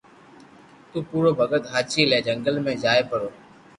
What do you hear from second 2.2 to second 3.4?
جنگل جائي پرو